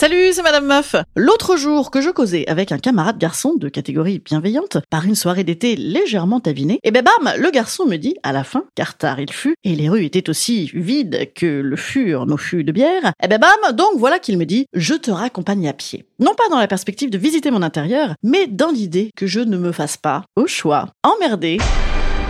[0.00, 0.94] Salut, c'est Madame Meuf.
[1.16, 5.42] L'autre jour que je causais avec un camarade garçon de catégorie bienveillante par une soirée
[5.42, 9.18] d'été légèrement avinée, et ben bam, le garçon me dit à la fin, car tard
[9.18, 13.12] il fut, et les rues étaient aussi vides que le furent nos fûts de bière,
[13.20, 16.04] et ben bam, donc voilà qu'il me dit, je te raccompagne à pied.
[16.20, 19.58] Non pas dans la perspective de visiter mon intérieur, mais dans l'idée que je ne
[19.58, 21.58] me fasse pas, au choix, emmerder,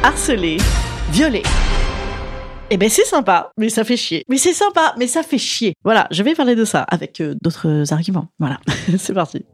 [0.02, 0.56] harceler,
[1.12, 1.42] violer.
[2.70, 4.24] Eh ben c'est sympa, mais ça fait chier.
[4.28, 5.72] Mais c'est sympa, mais ça fait chier.
[5.84, 8.26] Voilà, je vais parler de ça avec euh, d'autres arguments.
[8.38, 8.60] Voilà,
[8.98, 9.46] c'est parti.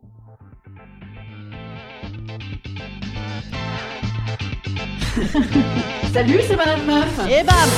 [6.12, 7.20] Salut, c'est Madame Meuf.
[7.30, 7.70] Et bam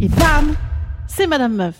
[0.00, 0.54] Et bam
[1.08, 1.74] C'est Madame Meuf.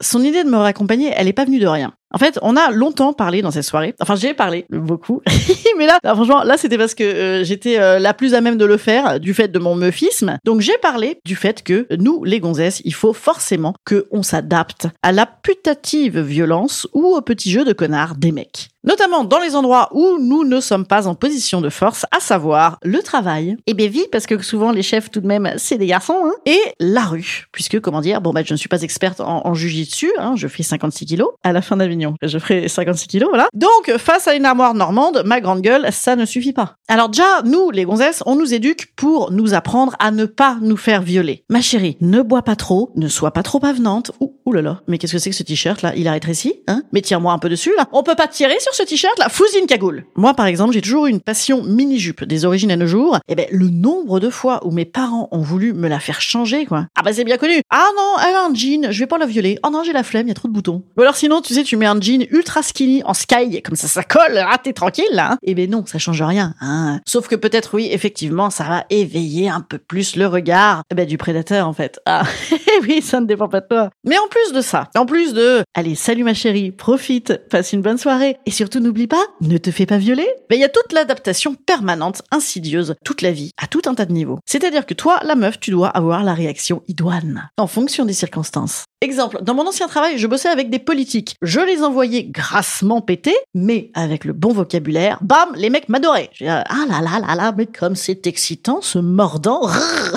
[0.00, 1.92] Son idée de me raccompagner, elle est pas venue de rien.
[2.14, 3.94] En fait, on a longtemps parlé dans cette soirée.
[4.00, 5.20] Enfin, j'ai parlé beaucoup.
[5.78, 8.64] Mais là, franchement, là, c'était parce que euh, j'étais euh, la plus à même de
[8.64, 10.38] le faire du fait de mon meufisme.
[10.44, 14.88] Donc, j'ai parlé du fait que nous, les gonzesses, il faut forcément que on s'adapte
[15.02, 18.70] à la putative violence ou au petit jeu de connard des mecs.
[18.84, 22.78] Notamment dans les endroits où nous ne sommes pas en position de force, à savoir
[22.82, 23.56] le travail.
[23.66, 26.16] Et bien parce que souvent les chefs tout de même, c'est des garçons.
[26.24, 27.48] Hein, et la rue.
[27.52, 30.10] Puisque, comment dire, bon, bah, je ne suis pas experte en, en jujitsu.
[30.18, 31.76] Hein, je fais 56 kilos à la fin
[32.22, 33.48] Je ferai 56 kilos, voilà.
[33.54, 36.76] Donc, face à une armoire normande, ma grande gueule, ça ne suffit pas.
[36.88, 40.76] Alors déjà, nous, les gonzesses, on nous éduque pour nous apprendre à ne pas nous
[40.76, 41.44] faire violer.
[41.48, 44.12] Ma chérie, ne bois pas trop, ne sois pas trop avenante.
[44.48, 45.92] Ouh là là, mais qu'est-ce que c'est que ce t-shirt là?
[45.94, 46.82] Il a rétréci, hein?
[46.92, 47.86] Mais tire-moi un peu dessus là.
[47.92, 50.06] On peut pas tirer sur ce t-shirt là Fousine cagoule.
[50.16, 53.18] Moi, par exemple, j'ai toujours eu une passion mini-jupe des origines à nos jours.
[53.28, 56.64] Et ben, le nombre de fois où mes parents ont voulu me la faire changer,
[56.64, 56.86] quoi.
[56.96, 57.60] Ah bah c'est bien connu.
[57.70, 59.58] Ah non, elle a un jean, je vais pas la violer.
[59.64, 60.82] Oh non, j'ai la flemme, il y a trop de boutons.
[60.96, 63.86] Ou alors sinon, tu sais, tu mets un jean ultra skinny en sky, comme ça,
[63.86, 64.38] ça colle.
[64.50, 65.32] Ah, t'es tranquille là.
[65.32, 65.38] Hein.
[65.42, 66.54] Et ben non, ça change rien.
[66.60, 67.00] Hein.
[67.06, 71.06] Sauf que peut-être oui, effectivement, ça va éveiller un peu plus le regard eh ben,
[71.06, 72.00] du prédateur en fait.
[72.06, 72.22] Ah
[72.82, 73.90] oui, ça ne dépend pas de toi.
[74.04, 77.82] Mais en plus de ça, en plus de, allez, salut ma chérie, profite, passe une
[77.82, 80.26] bonne soirée et surtout n'oublie pas, ne te fais pas violer.
[80.48, 84.06] Ben il y a toute l'adaptation permanente, insidieuse, toute la vie, à tout un tas
[84.06, 84.38] de niveaux.
[84.46, 88.84] C'est-à-dire que toi, la meuf, tu dois avoir la réaction idoine en fonction des circonstances.
[89.00, 91.36] Exemple, dans mon ancien travail, je bossais avec des politiques.
[91.40, 96.30] Je les envoyais grassement péter, mais avec le bon vocabulaire, bam, les mecs m'adoraient.
[96.40, 99.68] Ah là là là là, mais comme c'est excitant, ce mordant.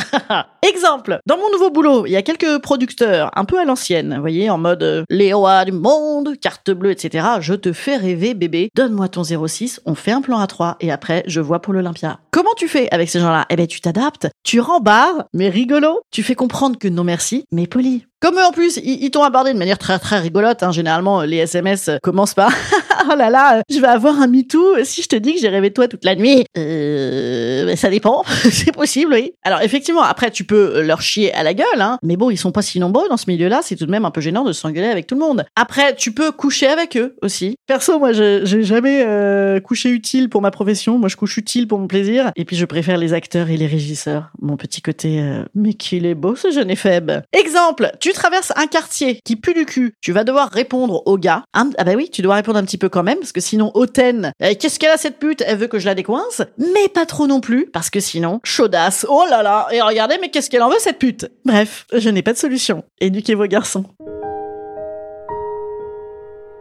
[0.68, 4.22] Exemple, dans mon nouveau boulot, il y a quelques producteurs un peu à l'ancienne, vous
[4.22, 7.28] voyez, en mode euh, les rois du monde, carte bleue, etc.
[7.40, 8.70] Je te fais rêver, bébé.
[8.76, 12.20] Donne-moi ton 06, on fait un plan à 3 et après, je vois pour l'Olympia.
[12.32, 13.46] Comment tu fais avec ces gens-là?
[13.52, 16.02] Eh ben, tu t'adaptes, tu rembarres, mais rigolo.
[16.10, 18.06] Tu fais comprendre que non merci, mais poli.
[18.22, 20.62] Comme eux en plus, ils, t'ont abordé de manière très très rigolote.
[20.62, 20.72] Hein.
[20.72, 22.52] Généralement, les SMS commencent par
[23.12, 25.70] oh là là, je vais avoir un MeToo si je te dis que j'ai rêvé
[25.70, 26.46] de toi toute la nuit.
[26.58, 29.34] Euh, ben, ça dépend, c'est possible, oui.
[29.44, 31.98] Alors effectivement, après tu peux leur chier à la gueule, hein.
[32.04, 33.62] Mais bon, ils sont pas si nombreux dans ce milieu-là.
[33.64, 35.46] C'est tout de même un peu gênant de s'engueuler avec tout le monde.
[35.56, 37.56] Après, tu peux coucher avec eux aussi.
[37.68, 40.98] Perso, moi, j'ai jamais euh, couché utile pour ma profession.
[40.98, 42.32] Moi, je couche utile pour mon plaisir.
[42.36, 44.32] Et puis, je préfère les acteurs et les régisseurs.
[44.42, 47.24] Mon petit côté, euh, mais qu'il est beau ce jeune faible.
[47.34, 49.94] Exemple, tu traverses un quartier qui pue du cul.
[50.02, 51.44] Tu vas devoir répondre au gars.
[51.54, 54.34] Ah bah oui, tu dois répondre un petit peu quand même, parce que sinon, hautaine,
[54.42, 55.44] eh, qu'est-ce qu'elle a cette pute?
[55.46, 59.06] Elle veut que je la décoince, mais pas trop non plus, parce que sinon, chaudasse.
[59.08, 61.32] Oh là là Et regardez, mais qu'est-ce qu'elle en veut cette pute?
[61.46, 62.84] Bref, je n'ai pas de solution.
[63.00, 63.86] Éduquez vos garçons.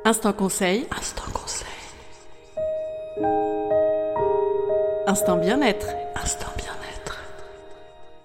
[0.05, 0.87] Instant conseil.
[0.97, 1.67] Instant conseil.
[5.07, 5.87] Instant bien-être.
[6.23, 6.60] Instant.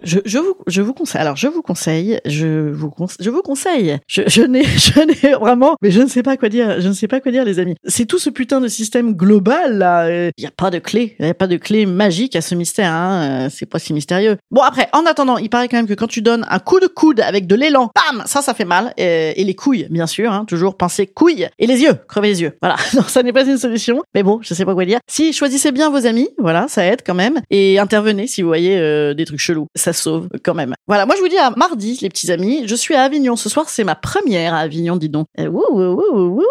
[0.04, 3.42] Je, je vous je vous conseille alors je vous conseille je vous conse- je vous
[3.42, 3.98] conseille.
[4.08, 6.94] Je, je n'ai je n'ai vraiment mais je ne sais pas quoi dire je ne
[6.94, 7.76] sais pas quoi dire les amis.
[7.86, 11.26] C'est tout ce putain de système global là il y a pas de clé il
[11.26, 14.38] y a pas de clé magique à ce mystère hein euh, c'est pas si mystérieux.
[14.52, 16.88] Bon après en attendant il paraît quand même que quand tu donnes un coup de
[16.88, 20.32] coude avec de l'élan bam ça ça fait mal et, et les couilles bien sûr
[20.32, 22.52] hein, toujours penser couilles et les yeux crever les yeux.
[22.62, 22.76] Voilà.
[22.96, 25.00] Non ça n'est pas une solution mais bon je sais pas quoi dire.
[25.10, 28.78] Si choisissez bien vos amis voilà ça aide quand même et intervenez si vous voyez
[28.78, 30.74] euh, des trucs chelous ça sauve quand même.
[30.88, 32.64] Voilà moi je vous dis à mardi les petits amis.
[32.66, 35.28] Je suis à Avignon ce soir c'est ma première à Avignon dis donc.
[35.38, 36.42] Wouh.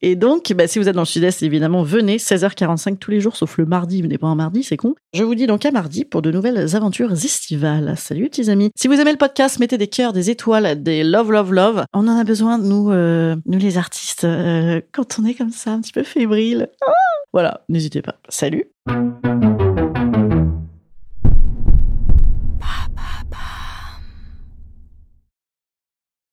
[0.00, 3.36] et donc bah, si vous êtes dans le sud-est évidemment venez 16h45 tous les jours
[3.36, 4.94] sauf le mardi venez pas un mardi c'est con.
[5.12, 7.94] Je vous dis donc à mardi pour de nouvelles aventures estivales.
[7.96, 8.70] Salut petits amis.
[8.76, 11.84] Si vous aimez le podcast mettez des cœurs des étoiles des love love love.
[11.92, 15.72] On en a besoin nous euh, nous les artistes euh, quand on est comme ça
[15.72, 16.68] un petit peu fébrile.
[16.86, 16.92] Ah!
[17.32, 18.14] Voilà n'hésitez pas.
[18.28, 18.70] Salut